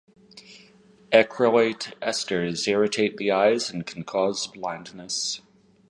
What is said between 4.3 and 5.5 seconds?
blindness.